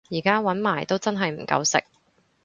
[0.09, 1.83] 而家搵埋都真係唔夠食